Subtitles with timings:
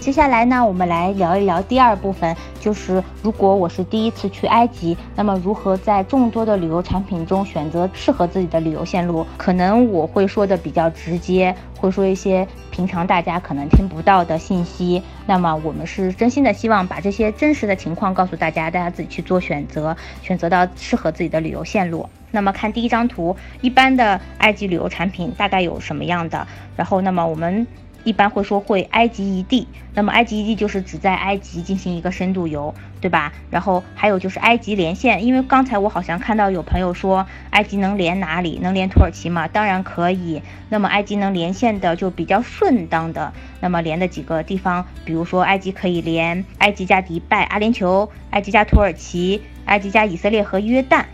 [0.00, 9.26] 接下来呢，我们来聊一聊第二部分，就是如果我是第一次去埃及，那么如何在众多的旅游产品中选择适合自己的旅游线路？
[9.36, 15.02] 可能我会说的比较直接，会说一些平常大家可能听不到的信息。
[15.26, 22.08] 那么我们是真心的希望把这些真实的情况告诉大家，大家自己去做选择，选择到适合自己的旅游线路。
[22.30, 26.46] 那么看第一张图，一般的埃及旅游产品大概有什么样的？
[26.74, 27.66] 然后，那么我们。
[28.04, 33.32] 一般会说会埃及一地，那么埃及一地就是指在埃及进行一个深度游，对吧？
[33.50, 38.58] 然后还有就是埃及连线，因为刚才我好像看到有朋友说埃及能连哪里？
[38.62, 39.48] 能连土耳其吗？
[39.48, 40.42] 当然可以。
[40.68, 51.04] 那么埃及能连线的就比较顺当的，那么连的几个地方，比如说埃及可以连埃及加迪拜、阿联酋，埃及加土耳其，埃及加以色列和约旦。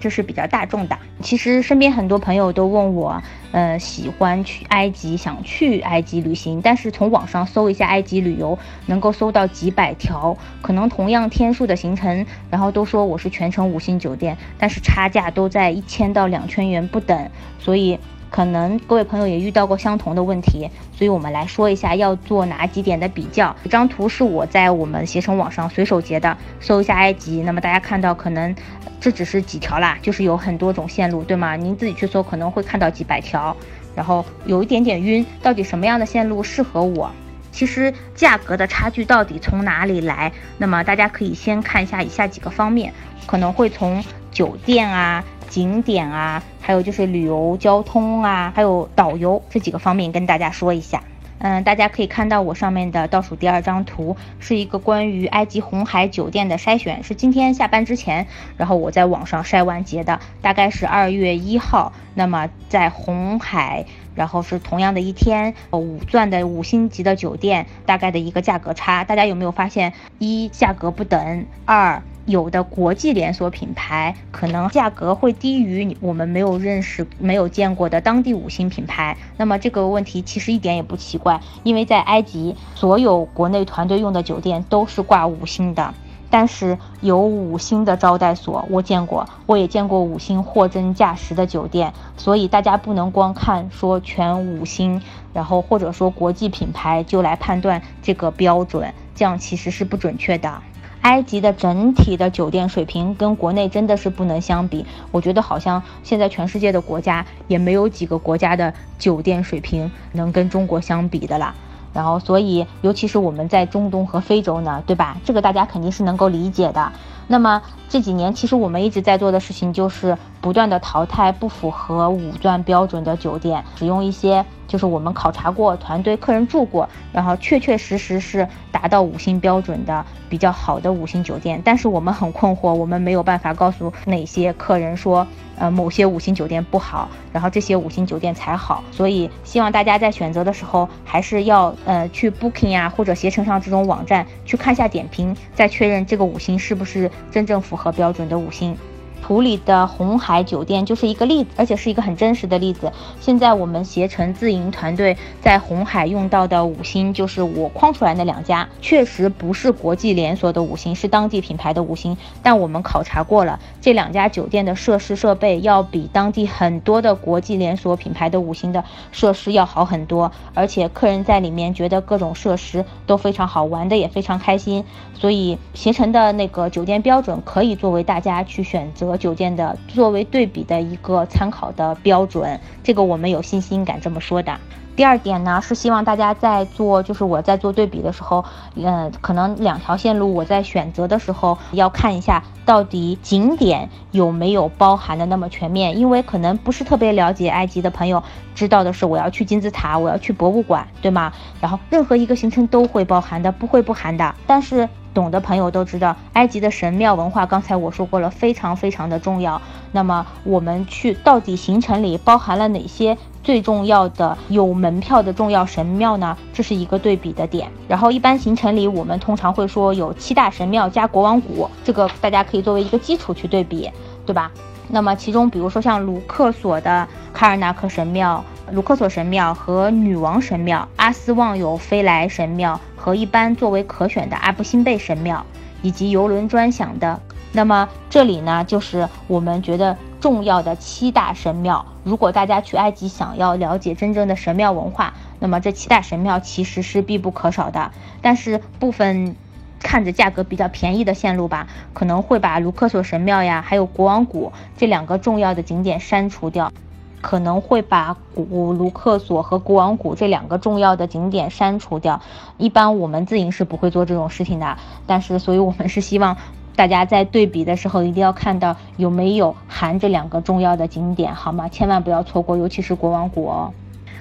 [0.00, 0.98] 这是比较大众的。
[1.22, 17.98] 其实身边很多朋友都问我，呃，喜欢去埃及，想去埃及旅行，但是从网上搜一下埃及旅游，能够搜到几百条，可能同样天数的行程，然后都说我是全程五星酒店，但是差价都在一千到两千元不等，所以。
[18.28, 23.54] 可能各位朋友也遇到过相同的问题，所以我们来说一下要做哪几点的比较。
[23.62, 28.54] 这张图是我在我们携程网上随手截的，搜一下埃及，那么大家看到可能
[29.00, 31.56] 这只是几条啦，就是有很多种线路，对吗？
[31.56, 33.56] 您自己去搜可能会看到几百条，
[33.94, 37.10] 然后有一点点晕，到底什么样的线路适合我？
[37.52, 40.32] 其实价格的差距到底从哪里来？
[40.58, 42.92] 那么大家可以先看一下以下几个方面，
[43.26, 45.24] 可能会从酒店啊。
[45.48, 51.00] 景点啊，还有就是旅游交通啊，还有导游这几个方面跟大家说一下。
[51.38, 61.92] 嗯，大家可以看到我上面的倒数第二张图，是一个关于埃及红海酒店的筛选，是今天下班之前，然后我在网上筛完结的，大概是二月一号。
[62.14, 69.92] 那么在红海，然后是同样的一天，五钻的五星级的酒店，大概的一个价格差，大家有没有发现？
[70.18, 72.02] 一价格不等，二。
[72.26, 79.16] 有的国际连锁品牌可能价格会低于我们没有认识、没有见过的当地五星品牌。
[79.36, 85.94] 那么这个问题其实一点也不奇怪，因为在埃及，所有国内团队用的酒店都是挂五星的。
[86.28, 91.94] 但是有五星的招待所，我见过，我也见过五星货真价实的酒店。
[92.16, 95.00] 所以大家不能光看说全五星，
[95.32, 100.60] 然后或者说国际品牌就来判断这个标准，这样其实是不准确的。
[101.06, 111.54] 埃及的整体的酒店水平跟国内真的是不能相比，我觉得好像现在全世界的国家也没有几个国家的酒店水平能跟中国相比的啦。
[111.92, 115.16] 然后，所以尤其是我们在中东和非洲呢，对吧？
[115.24, 116.92] 这个大家肯定是能够理解的。
[117.28, 124.46] 那么这几年，其实我们一直在做的事情就是不断的淘汰不符合五钻标准的酒店，使用一些。
[124.68, 131.60] 就是我们考察过，团队客人住过，然后确确实实是达到五星标准的比较好的五星酒店。
[131.64, 135.26] 但是我们很困惑，我们没有办法告诉哪些客人说，
[135.58, 138.84] 呃，某些五星酒店不好，然后这些五星酒店才好。
[138.92, 148.76] 所以希望大家在选择的时候，还是要呃去 Booking 啊或者携程上这种网站去看下点评，再确认这个五星是不是真正符合标准的五星。
[149.22, 152.92] 图里的红海酒店就是一个例子，而且是一个很真实的例子。
[153.20, 162.16] 现在我们携程自营团队在红海用到的五星，就是我框出来那两家，确实不是国际连锁的五星，是当地品牌的五星。
[162.42, 174.84] 但我们考察过了，这两家酒店的设施设备要比当地很多的国际连锁品牌的五星的设施要好很多，而且客人在里面觉得各种设施都非常好玩的，也非常开心。
[175.14, 179.05] 所以携程的那个酒店标准可以作为大家去选择。
[179.06, 184.56] 和酒店的作为对比的一个参考的标准，这个我们有信心敢这么说的。
[184.94, 188.42] 第二点呢，是希望大家在做，就是我在做对比的时候，
[188.76, 198.22] 嗯，可能两条线路我在选择的时候要看一下，到底景点有没有包含的那么全面，因为可能不是特别了解埃及的朋友
[198.54, 201.30] 知道的是，我要去金字塔，我要去博物馆，对吗？
[201.60, 204.88] 然后任何一个行程都会包含的，不会不含的，但是。
[205.16, 209.58] 懂的朋友都知道，埃及的神庙文化，刚才我说过了，非常非常的重要。
[209.92, 216.36] 那么我们去到底行程里包含了哪些最重要的有门票的重要神庙呢？
[216.52, 217.70] 这是一个对比的点。
[217.88, 223.90] 然后一般行程里，我们通常会说有七大神庙加国王谷，这个大家可以作为一个基础去对比，
[224.26, 224.52] 对吧？
[224.88, 228.44] 那么其中，比如说像卢克索的卡尔纳克神庙。
[228.72, 235.46] 卢克索神庙和女王神庙，阿斯旺有飞来神庙和一般作为可选的阿布辛贝神庙，
[235.82, 237.20] 以及游轮专享的。
[237.52, 241.86] 那么这里呢，就是我们觉得重要的七大神庙。
[242.02, 247.92] 如果大家去埃及想要了解真正的神庙文化，那么这七大神庙其实是必不可少的。
[248.20, 249.36] 但是部分
[249.78, 256.72] 看着价格比较便宜的线路吧，可能会把卢克索神庙呀，还有国王谷这两个重要的景点删除掉。
[257.20, 262.20] 可能会把古卢克索和国王谷这两个重要的景点删除掉。
[262.58, 264.76] 一般我们自营是不会做这种事情的，
[265.06, 266.36] 但是，所以我们是希望
[266.76, 271.68] 大家在对比的时候一定要看到有没有含这两个重要的景点，好吗？
[271.68, 273.72] 千万不要错过，尤其是国王谷哦。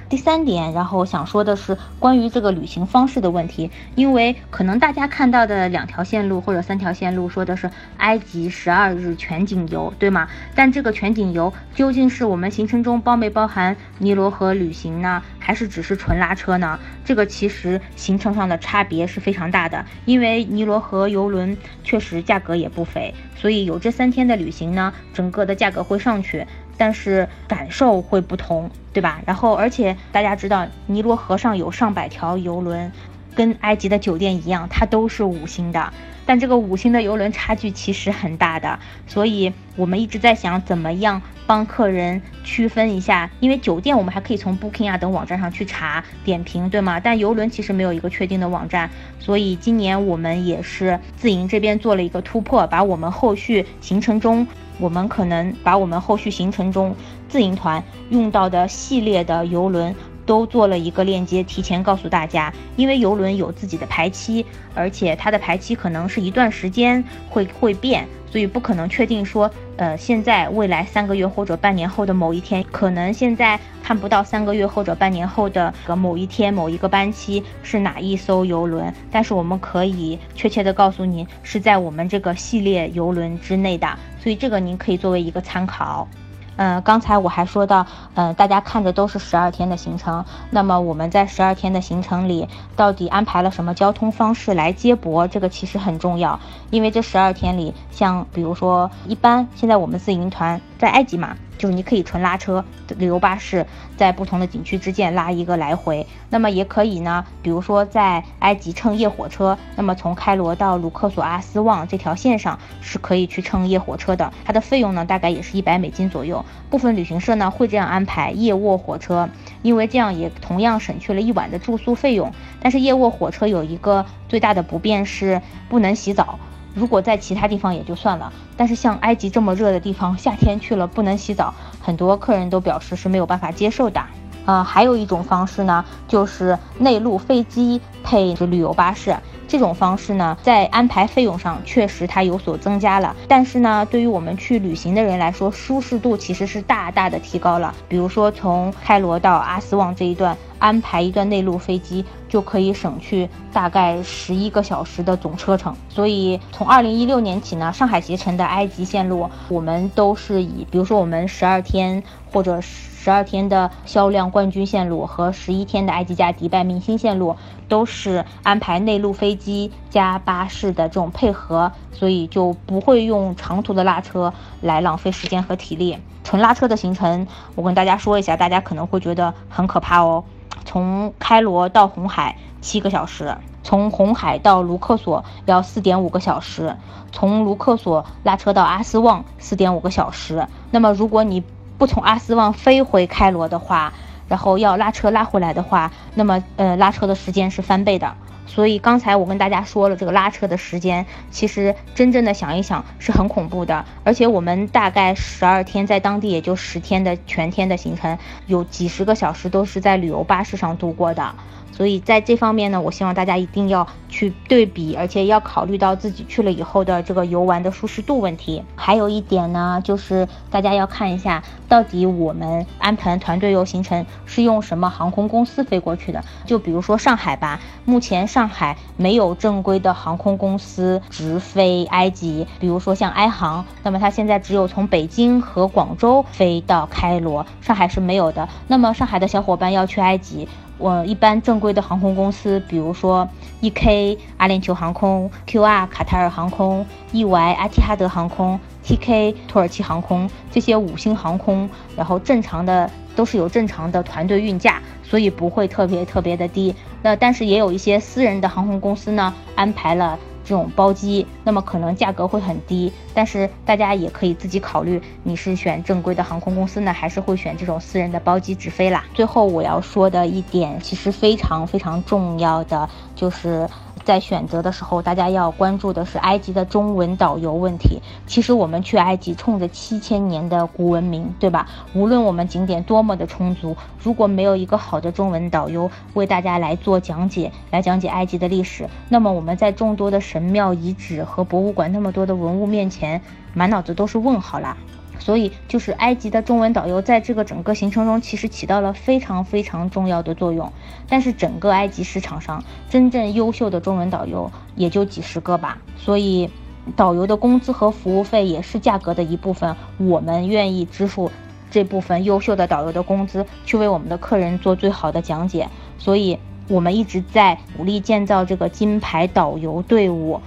[0.07, 10.27] 第三点，然后想说的是关于这个旅行方式的问题，因为可能大家看到的两条线路或者三条线路说的是埃及十二日全景游，对吗？
[10.53, 16.79] 但这个全景游究竟是我们行程中包没包含尼罗河旅行呢，还是只是纯拉车呢？
[17.03, 26.45] 这个其实行程上的差别是非常大的，因为尼罗河游轮确实价格也不菲，所以有这三天的旅行呢，整个的价格会上去。
[26.77, 29.21] 但是感受会不同，对吧？
[29.25, 32.91] 然后，而且大家知道，尼罗河上有上百条游轮，
[33.35, 35.93] 跟埃及的酒店一样，它都是五星的。
[36.27, 46.99] 但这个五星的游轮差距其实很大的，所以我们一直在想怎么样帮客人区分一下，因为酒店我们还可以从 Booking 啊等网站上去查点评，对吗？
[46.99, 48.89] 但游轮其实没有一个确定的网站，
[49.19, 54.47] 所以今年我们也是自营这边做了一个突破，把我们后续行程中。
[54.79, 56.95] 我们可能把我们后续行程中
[57.29, 59.95] 自营团用到的系列的游轮
[60.25, 62.53] 都做了一个链接，提前告诉大家。
[62.75, 68.07] 因为游轮有自己的排期，而且它的排期可能是一段时间会会变。
[68.27, 83.87] 所以不可能确定说，呃，现在未来三个月或者半年后的某一天，可能现在看不到三个月或者半年后的个某一天某一个班期是哪一艘游轮，但是我们可以确切的告诉您是在我们这个系列游轮之内的，
[84.25, 86.07] 所以这个您可以作为一个参考。
[86.55, 87.85] 嗯，刚才我还说到，
[88.15, 95.27] 嗯，大家看着都是十二天的行程，那么我们在十二天的行程里，到底安排了什么交通方式来接驳？
[95.27, 96.39] 这个其实很重要，
[96.71, 101.37] 因为这十二天里，像比如说，一般现在我们自营团在埃及嘛。
[101.57, 102.63] 就是你可以纯拉车，
[102.97, 103.65] 旅游巴士
[103.97, 106.05] 在不同的景区之间拉一个来回。
[106.29, 114.31] 那么也可以呢，比如说在埃及乘夜火车，那么从开罗到卢克索阿斯旺这条线上是可以去乘夜火车的。
[114.43, 116.43] 它的费用呢，大概也是一百美金左右。
[116.69, 119.29] 部分旅行社呢会这样安排夜卧火车，
[119.61, 122.31] 因为这样也同样省去了一晚的住宿费用。
[122.59, 126.39] 但是夜卧火车有一个最大的不便是不能洗澡。
[126.75, 134.03] 如果在其他地方也就算了，但是像埃及这么热的地方，夏天去了不能洗澡，很多客人都表示是没有办法接受的。
[134.45, 139.15] 呃，还有一种方式呢，就是内陆飞机配旅游巴士。
[139.47, 147.73] 这种方式呢，在安排费用上确实它有所增加了，但是呢，对于我们去旅行的人来说，舒适度其实是大大的提高了。
[147.87, 150.35] 比如说从开罗到阿斯旺这一段，
[150.65, 155.75] 安排一段内陆飞机就可以省去大概十一个小时的总车程。
[155.89, 162.01] 所以从二零一六年起呢，上海携程的埃及线路，我们都是以，比如说我们十二天
[162.31, 167.35] 或者十二天的销量冠军线路和十一天的埃及加迪拜明星线路，
[167.69, 175.99] 都是安排内陆飞机加巴士的这种配合，所以就不会用长途的拉车来浪费时间和体力。
[176.23, 180.23] 纯拉车的行程，我跟大家说一下，大家可能会觉得很可怕哦。
[180.65, 186.75] 从开罗到红海七个小时，从红海到卢克索要四点五个小时，
[187.11, 190.47] 从卢克索拉车到阿斯旺四点五个小时。
[190.71, 191.43] 那么如果你
[191.77, 193.93] 不从阿斯旺飞回开罗的话，
[194.27, 198.15] 然后要拉车拉回来的话，那么呃拉车的时间是翻倍的。
[198.45, 203.85] 所以刚才我跟大家说了这个拉车的时间，其实真正的想一想是很恐怖的。
[204.03, 211.35] 而且我们大概十二天在当地也就十天的全天的行程，有几十个小时都是在旅游巴士上度过的。
[211.75, 218.63] 所以在这方面呢，我希望大家一定要去对比，而且要考虑到自己去了以后的这个游玩的舒适度问题。
[218.77, 226.23] 还有一点呢，就是大家要看一下，到底我们安排团队游行程是用什么航空公司飞过去的。
[226.45, 238.47] 就比如说上海吧，目前上海没有正规的航空公司直飞埃及，比如说像埃航，那么它现在只有从北京和广州飞到开罗，上海是没有的。
[238.67, 240.47] 那么上海的小伙伴要去埃及。
[240.77, 243.27] 我一般正规的航空公司，比如说
[243.61, 256.75] E K 阿联酋航空、Q R 卡塔尔航空、E Y 阿提哈德航空、T K 土耳其航空这些五星航空，然后正常的都是有正常的团队运价，所以不会特别特别的低。
[257.01, 269.03] 那但是也有一些私人的航空公司呢，安排了这种包机，那么可能价格会很低，但是大家也可以自己考虑，你是选正规的航空公司呢，还是会选这种私人的包机直飞啦。
[269.13, 273.67] 最后我要说的一点，其实非常非常重要的，就是
[274.05, 277.99] 在选择的时候，大家要关注的是埃及的中文导游问题。
[278.27, 281.67] 其实我们去埃及，冲着七千年的古文明，对吧？
[281.95, 293.19] 无论我们景点多么的充足，如果没有一个好的中文导游为大家来做讲解，来讲解埃及的历史，那么我们在众多的神庙遗址和博物馆那么多的文物面前，
[293.55, 294.77] 满脑子都是问号啦。
[295.19, 300.71] 所以，就是埃及的中文导游在这个整个行程中，其实起到了非常非常重要的作用。
[301.07, 305.77] 但是，整个埃及市场上真正优秀的中文导游也就几十个吧。
[305.97, 306.49] 所以，
[306.95, 309.75] 导游的工资和服务费也是价格的一部分。
[309.97, 311.31] 我们愿意支付
[311.71, 315.67] 这部分优秀的导游的工资，去为我们的客人做最好的讲解。
[315.97, 320.41] 所以，我们一直在努力建造这个金牌导游队伍。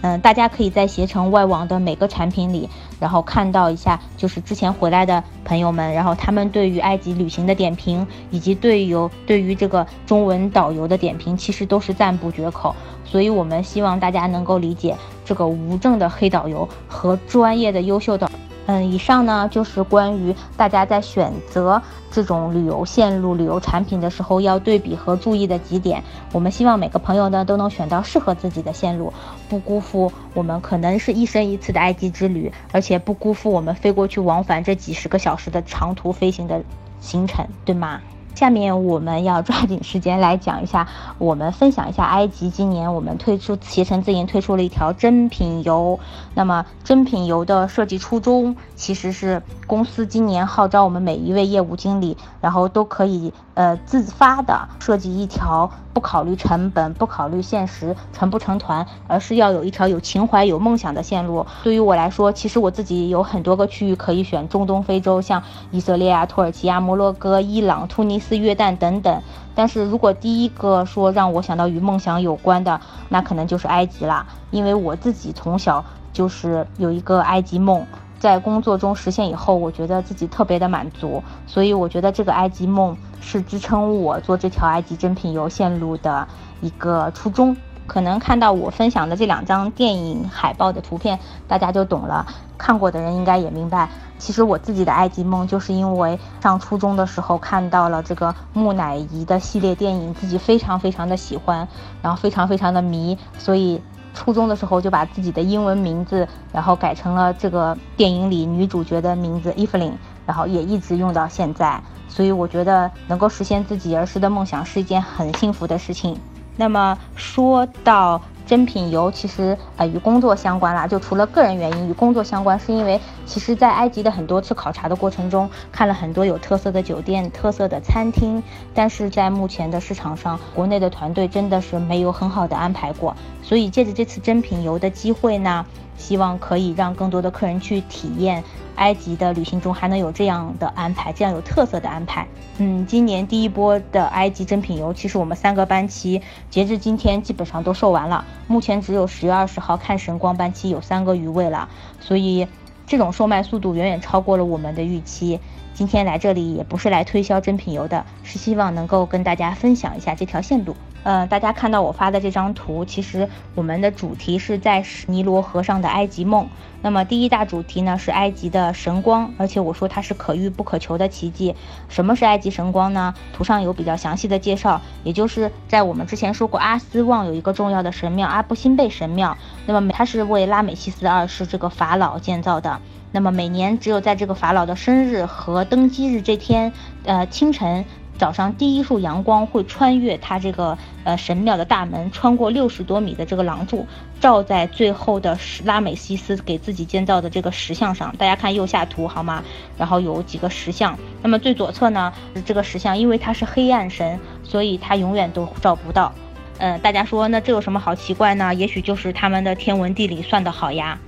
[0.00, 2.68] 嗯，大家可以在携程外网的每个产品里，
[3.00, 8.94] 然后看到一下，就是之前回来的朋友们，然后他们对于埃及旅行的点评，以及对于
[9.26, 12.74] 对于这个中文导游的点评，其实都是赞不绝口。
[13.04, 18.30] 所以，我们希望大家能够理解这个无证的黑导游和专业的优秀导。
[18.68, 26.04] 嗯，以上呢就是关于大家在选择这种旅游线路、旅游产品的时候要对比和注意的几点。
[26.32, 29.10] 我们希望每个朋友呢都能选到适合自己的线路，
[29.48, 36.62] 不辜负我们可能是一生一次的埃及之旅，而且不辜负我们飞过去往返这几十个小时的长途飞行的
[37.00, 38.02] 行程，对吗？
[38.38, 40.86] 下面我们要抓紧时间来讲一下，
[41.18, 45.98] 我们分享一下埃及今年我们推出携程自营推出了一条珍品游。
[46.36, 61.44] 那么珍品游的设计初衷其实是公司今年号召我们每一位业务经理，然后都可以呃自发的设计一条不考虑成本、不考虑现实成不成团，而是要有一条有情怀、有梦想的线路。
[61.64, 65.42] 对于我来说，其实我自己有很多个区域可以选，中东、非洲，像
[65.72, 68.27] 以色列啊、土耳其啊、摩洛哥、伊朗、突尼斯。
[68.36, 69.22] 约旦等等，
[69.54, 74.26] 但是如果第一个说让我想到与梦想有关的，那可能就是埃及啦。
[74.50, 77.86] 因为我自己从小就是有一个埃及梦，
[78.18, 86.26] 在工作中实现以后，我觉得自己特别的满足，所以我觉得这个埃及梦是支撑我做这条埃及珍品游线路的
[86.60, 87.56] 一个初衷。
[87.88, 91.18] 可能看到我分享的这两张电影海报的图片，
[91.48, 92.24] 大家就懂了。
[92.56, 101.66] 看过的人应该也明白，其实我自己的埃及梦，就是因为上初中的时候看到了这个木乃伊的系列电影，自己非常非常的喜欢，
[102.02, 103.80] 然后非常非常的迷，所以
[104.12, 109.92] 初中的时候就把自己的英文名字，然后改成了这个电影里女主角的名字 Evelyn，
[110.26, 111.80] 然后也一直用到现在。
[112.08, 116.18] 所以我觉得能够实现自己儿时的梦想是一件很幸福的事情。
[116.58, 120.86] 那么说到珍品游，其实呃与工作相关啦。
[120.86, 128.42] 就除了个人原因与工作相关，是因为其实，在埃及的很多次考察的过程中，看了很多有特色的酒店、特色的餐厅，
[128.74, 133.14] 但是在目前的市场上，国内的团队真的是没有很好的安排过。
[133.40, 135.64] 所以借着这次珍品游的机会呢。
[135.98, 138.42] 希望可以让更多的客人去体验
[138.76, 142.26] 埃及的旅行中还能有这样的安排，这样有特色的安排。
[142.56, 151.68] 嗯，今年第一波的埃及珍品游，其实我们三个班期截至今天基本上都售完了，目前只有十月二十号看神光班期有三个余位了，
[152.00, 152.46] 所以
[152.86, 155.38] 这种售卖速度远远超过了我们的预期。
[155.74, 160.74] 今天来这里也不是来推销珍品游的，是希望能够跟大家分享一下这条线路。
[161.08, 166.46] 呃，大家看到我发的这张图，其实我们的主题是在尼罗河上的埃及梦。
[166.82, 171.56] 那么第一大主题呢是埃及的神光，而且我说它是可遇不可求的奇迹。
[171.88, 173.14] 什么是埃及神光呢？
[173.32, 182.80] 图上有比较详细的介绍，也就是在我们之前说过，阿斯旺有一个重要的神庙阿布辛贝神庙，那么它是为拉美西斯二世这个法老建造的。
[183.12, 186.74] 那么每年只有在这个法老的生日和登基日这天，
[187.06, 187.86] 呃清晨
[188.18, 193.86] 早上第一束阳光会穿越他这个呃神庙的大门，穿过六十多米的这个廊柱，
[194.20, 198.12] 照在最后的拉美西斯给自己建造的这个石像上。
[198.18, 199.44] 大家看右下图好吗？
[199.78, 200.98] 然后有几个石像。
[201.22, 202.12] 那么最左侧呢，
[202.44, 206.12] 这个石像因为它是黑暗神，所以它永远都照不到。
[206.58, 208.52] 嗯，大家说那这有什么好奇怪呢？
[208.52, 210.98] 也许就是他们的天文地理算得好呀。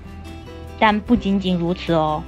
[0.79, 2.23] 但不仅仅如此哦。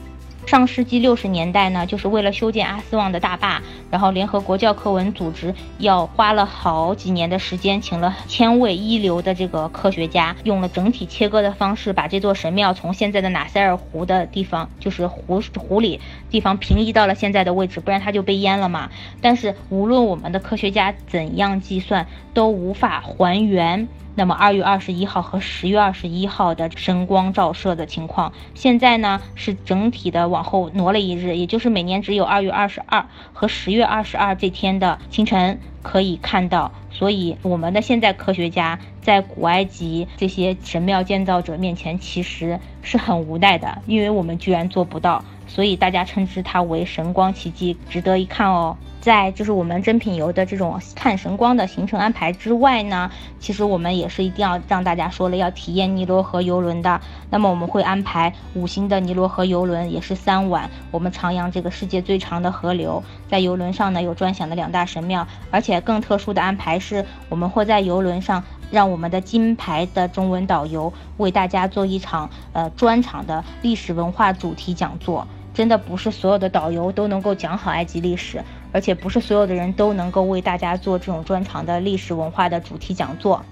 [0.46, 18.90] 上世纪六十年代呢，就是为了修建阿斯旺的大坝，然后联合国教科文组织要花了好几年的时间，请了千位一流的这个科学家，用了整体切割的方式，把这座神庙从现在的纳赛尔湖的地方，就是湖湖里地方平移到了现在的位置，不然它就被淹了嘛。
[19.22, 23.88] 但是无论我们的科学家怎样计算，都无法还原。
[24.14, 36.72] 那么二月二十一号和十月二十一号的神光照射的情况，现在呢是整体的往后挪了一日，也就是每年只有二月二十二和十月二十二这天的清晨可以看到。
[36.90, 45.24] 所以我们的现在科学家在古埃及这些神庙建造者面前其实是很无奈的，因为我们居然做不到。
[45.54, 48.74] 所以大家称之它为神光奇迹，值得一看哦。
[49.02, 57.00] 在就是我们珍品游的这种看神光的行程安排之外呢，其实我们也是一定要让大家说了要体验尼罗河游轮的。
[57.28, 63.02] 那么我们会安排五星的尼罗河游轮，也是三晚，我们徜徉这个世界最长的河流。
[63.28, 75.26] 在游轮上呢有专享的两大神庙，而且更特殊的安排是，我们会在游轮上让我们的金牌的中文导游为大家做一场呃专场的历史文化主题讲座。
[75.54, 78.42] 真的不是所有的导游都能够讲好埃及历史，
[78.72, 83.44] 而且不是所有的人都能够为大家做这种专长的历史文化的主题讲座。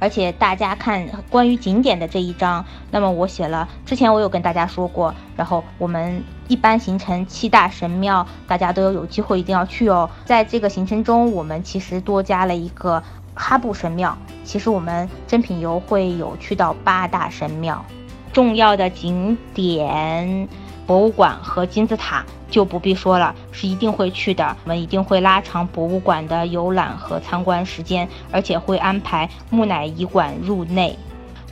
[0.00, 5.12] 而且大家看关于景点的这一章，那么我写了，之前我有跟大家说过。
[5.36, 10.08] 然后我们一般行程七大神庙，大家都有机会一定要去哦。
[10.24, 13.02] 在这个行程中，我们其实多加了一个
[13.34, 14.16] 哈布神庙。
[14.44, 17.84] 其实我们珍品游会有去到八大神庙，
[18.32, 20.48] 重要的景点。
[20.88, 24.56] 博物馆和金字塔就不必说了，是一定会去的。
[24.64, 30.98] 我们一定会拉长博物馆的游览和参观时间，而且会安排木乃伊馆入内。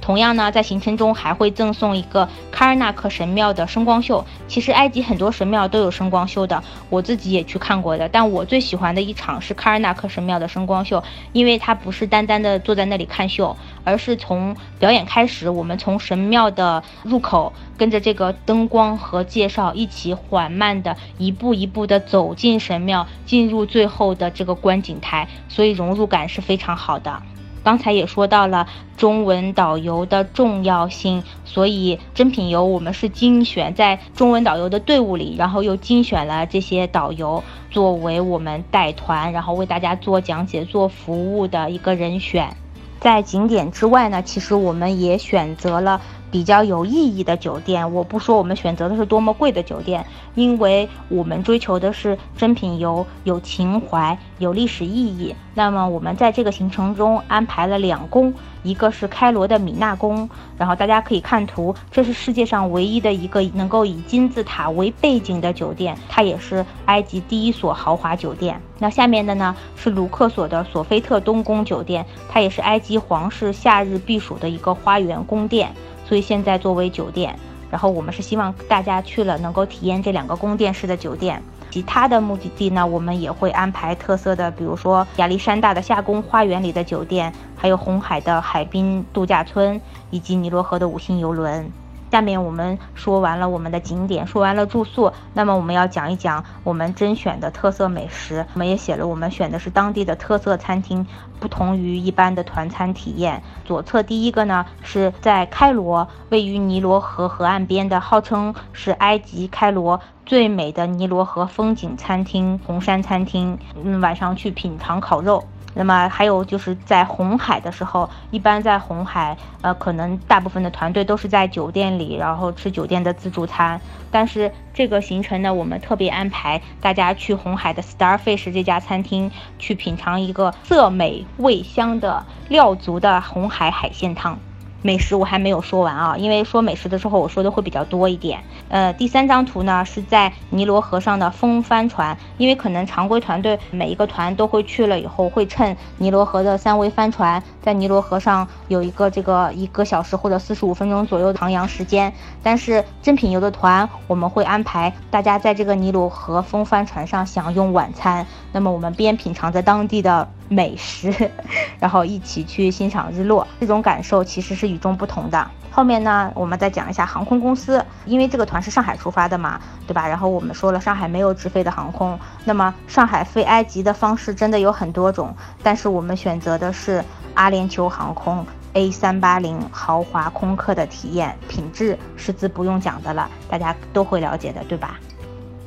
[0.07, 4.25] 同样呢，在行程中还会赠送一个卡尔纳克神庙的声光秀。
[4.47, 8.09] 其实埃及很多神庙都有声光秀的，我自己也去看过的。
[8.09, 27.21] 但我最喜欢的一场是卡尔纳克神庙的声光秀，因为它不是单单的坐在那里看秀，而是从表演开始，我们从神庙的入口，跟着这个灯光和介绍一起缓慢的一步一步的走进神庙，进入最后的这个观景台，所以融入感是非常好的。
[27.67, 37.43] 刚才也说到了中文导游的重要性，所以珍品游我们是精选在中文导游的队伍里，然后又精选了这些导游
[37.73, 42.57] 作为我们带团，然后为大家做讲解、做服务的一个人选。
[43.01, 46.01] 在景点之外呢，其实我们也选择了。
[46.31, 55.35] 比较有意义的酒店，我不说我们选择的是多么贵的酒店，因为我们追求的是真品游，有情怀，有历史意义。
[55.55, 68.61] 那么我们在这个行程中安排了两宫，一个是开罗的米纳宫，然后大家可以看图，这是世界上唯一的一个能够以金字塔为背景的酒店，它也是埃及第一所豪华酒店。
[68.79, 75.75] 那下面的呢是卢克索的索菲特东宫酒店，它也是埃及皇室夏日避暑的一个花园宫殿。
[76.09, 77.37] 所以现在作为酒店，
[77.71, 81.43] 然后我们是希望大家去了能够体验这两个宫殿式的酒店。
[81.69, 89.79] 其他的目的地呢，我们也会安排特色的，比如说亚历山大的夏宫花园里的酒店，还有红海的海滨度假村，
[90.11, 91.71] 以及尼罗河的五星游轮。
[92.17, 98.47] 下面我们说完了我们的景点，说完了住宿，那么我们要讲一讲我们甄选的特色美食。
[98.55, 101.07] 我们也写了，我们选的是当地的特色餐厅，
[101.39, 103.43] 不同于一般的团餐体验。
[103.67, 113.59] 左侧第一个呢，是在开罗，位于尼罗河河岸边的，号称是埃及开罗最美的尼罗河风景餐厅——红山餐厅。
[113.85, 115.45] 嗯，晚上去品尝烤肉。
[115.79, 123.79] 那么还有就是在红海的时候，一般在红海，呃，可能大部分的团队都是在酒店里，然后吃酒店的自助餐。
[124.11, 134.39] 但是这个行程呢，我们特别安排大家去红海的 Starfish 这家餐厅，去品尝一个色美味香的料足的红海海鲜汤。
[134.83, 138.41] 美食我还没有说完啊，因为说美食的时候我说的会比较多一点。
[138.69, 152.13] 呃，第三张图呢是在尼罗河上的风帆船，因为可能常规团队每一个团都会去了以后，会乘尼罗河的三桅帆船，在尼罗河上有一个这个一个小时或者四十五分钟左右的徜徉时间。
[152.43, 160.29] 但是真品游的团，我们会安排大家在这个尼罗河风帆船上享用晚餐，那么我们边品尝着当地的。
[160.49, 161.13] 美食，
[161.81, 165.51] 然后一起去欣赏日落，这种感受其实是与众不同的。
[165.71, 170.09] 后面呢，我们再讲一下航空公司，因为这个团是上海出发的嘛，对吧？
[170.09, 177.05] 然后我们说了，上海没有直飞的航空，那么上海飞埃及的方式真的有很多种，但是我们选择的是
[177.35, 184.99] 阿联酋航空 A 三八零豪华空客的体验，品质是自不用讲的了，大家都会了解的，对吧？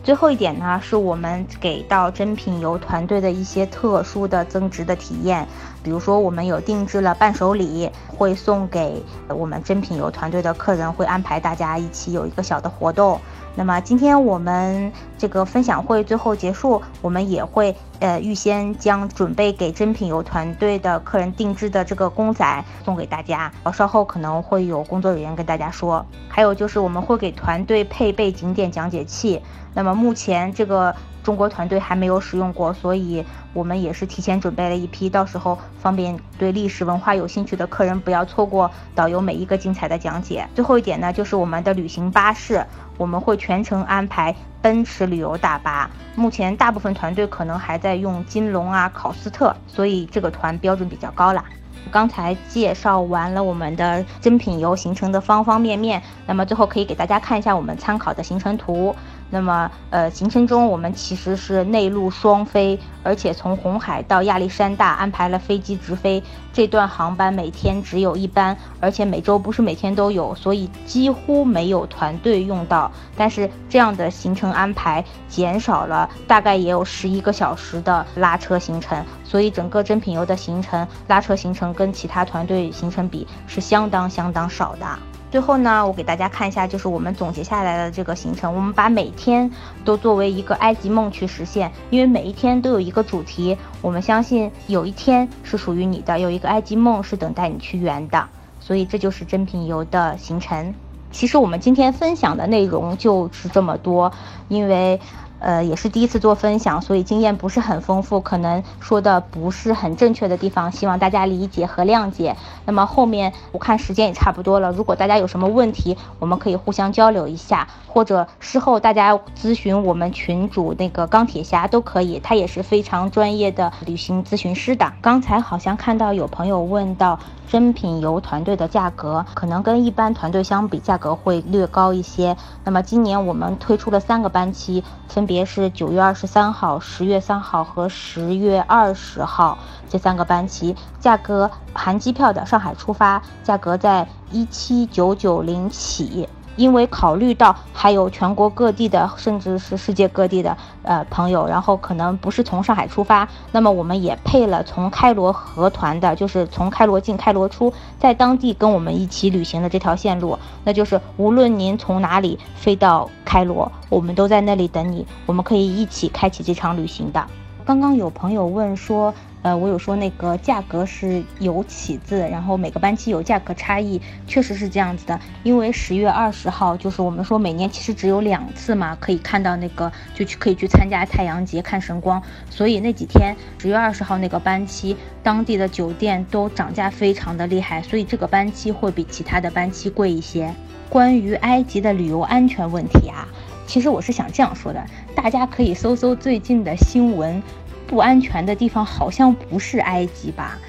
[0.10, 5.48] 最后一点呢，是我们给到珍品游团队的一些特殊的增值的体验，
[5.84, 13.20] 比如说我们有定制了伴手礼，会送给我们珍品游团队的客人，会安排大家一起有一个小的活动。
[13.56, 26.06] 那么今天我们这个分享会最后结束，我们也会呃预先将准备给珍品游团队的客人定制的这个公仔送给大家，稍后可能会有工作人员跟大家说。
[26.30, 29.42] 还有就是我们会给团队配备景点讲解器，
[29.74, 30.96] 那么目前这个。
[31.30, 40.48] 中国团队还没有使用过，所以我们也是提前准备了一批，到时候方便对历史文化有兴趣的客人不要错过导游每一个精彩的讲解。
[40.56, 42.66] 最后一点呢，就是我们的旅行巴士，
[42.98, 45.92] 我们会全程安排奔驰旅游大巴。
[46.16, 51.46] 目前大部分团队可能还在用金龙啊、考斯特，所以这个团标准比较高啦。
[51.92, 58.96] 刚才介绍完了我们的真品游行程的方方面面，那么最后可以给大家看一下我们参考的行程图。
[59.32, 72.92] 那么，呃，行程中我们其实是内陆双飞，而且从红海到亚历山大安排了飞机直飞，这段航班每天只有一班，而且每周不是每天都有，所以几乎没有团队用到。
[73.16, 84.88] 但是这样的行程安排减少了大概也有十一个小时的拉车行程，所以整个珍品游的行程拉车行程跟其他团队行程比是相当相当少的。
[85.32, 88.56] 最后呢，我给大家看一下，就是我们总结下来的这个行程。
[88.56, 89.52] 我们把每天
[89.86, 93.56] 都作为一个埃及梦去实现，因为每一天都有一个主题。
[93.82, 98.28] 我们相信有一天是属于你的，有一个埃及梦是等待你去圆的。
[98.60, 100.74] 所以这就是珍品游的行程。
[101.12, 104.12] 其实我们今天分享的内容就是这么多，
[104.48, 105.00] 因为。
[105.40, 112.36] 呃，也是第一次做分享，所以经验不是很丰富，可能说的不是很正确的地方，希望大家理解和谅解。
[112.66, 124.92] 那么后面我看时间也差不多了，如果大家有什么问题，我们可以互相交流一下，或者事后大家咨询我们群主那个钢铁侠都可以，他也是非常专业的旅行咨询师的。
[125.02, 127.20] 刚才好像看到有朋友问到。
[127.50, 132.38] 真品游团队的价格可能跟一般团队相比，价格会略高一些。
[132.64, 146.28] 那么今年我们推出了三个班期，分别是九月二十三号、十月三号和十月二十号这三个班期，价格含机票的上海出发，价格在一七九九零起。
[146.60, 167.26] 因为考虑到还有全国各地的，甚至是世界各地的呃朋友，然后可能不是从上海出发，那么我们也配了从开罗合团的，就是从开罗进开罗出，在当地跟我们一起旅行的这条线路，那就是无论您从哪里飞到开罗，我们都在那里等你，我们可以一起开启这场旅行的。
[167.64, 169.14] 刚刚有朋友问说。
[169.42, 175.18] 呃，我有说那个价格是有起字，然后每个班期有价格差异，确实是这样子的。
[175.44, 190.54] 因为十月二十号就是我们说每年其实只有两次嘛，可以看到那个就去可以去参加太阳节看神光，所以那几天十月二十号那个班期，当地的酒店都涨价非常的厉害，所以这个班期会比其他的班期贵一些。
[190.90, 193.28] 关于埃及的旅游安全问题啊，
[193.66, 194.84] 其实我是想这样说的，
[195.16, 197.42] 大家可以搜搜最近的新闻。
[197.90, 200.60] 不安全的地方好像不是埃及吧？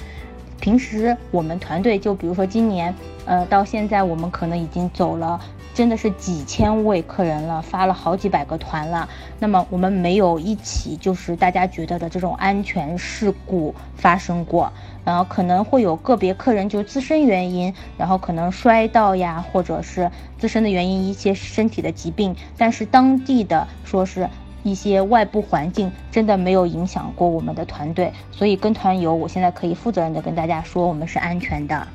[0.59, 2.94] 平时我们团队就比如说今年，
[3.26, 5.38] 呃，到现在我们可能已经走了，
[5.74, 9.06] 真的是几千位客人了，发了好几百个团了。
[9.38, 14.72] 那么我们没有一起就是大家觉得的这种安全事故发生过。
[15.04, 24.28] 然后可能会有个别客人就自身原因，然后可能摔到呀，或者是自身的原因一些身体的疾病，但是当地的说是。
[24.62, 31.87] 一些外部环境真的没有影响过我们的团队，所以跟团游，我现在可以负责任的跟大家说，我们是安全的。